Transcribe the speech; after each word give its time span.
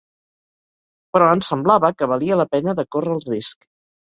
Però 1.15 1.27
ens 1.33 1.49
semblava 1.51 1.93
que 2.01 2.09
valia 2.13 2.39
la 2.41 2.47
pena 2.55 2.75
de 2.81 2.87
córrer 2.97 3.15
el 3.19 3.23
risc 3.29 3.71